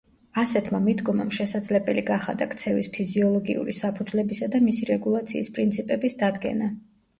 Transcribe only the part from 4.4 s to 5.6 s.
და მისი რეგულაციის